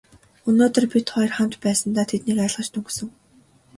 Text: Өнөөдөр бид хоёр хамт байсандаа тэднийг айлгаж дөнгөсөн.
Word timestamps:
Өнөөдөр 0.51 0.85
бид 0.93 1.07
хоёр 1.13 1.31
хамт 1.37 1.55
байсандаа 1.65 2.05
тэднийг 2.11 2.37
айлгаж 2.43 2.67
дөнгөсөн. 2.71 3.09